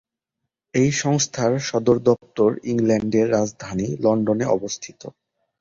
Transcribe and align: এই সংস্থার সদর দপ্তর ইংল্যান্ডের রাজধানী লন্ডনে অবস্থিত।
এই 0.73 0.89
সংস্থার 1.01 1.53
সদর 1.61 1.97
দপ্তর 2.07 2.49
ইংল্যান্ডের 2.63 3.27
রাজধানী 3.31 3.87
লন্ডনে 3.99 4.45
অবস্থিত। 4.49 5.01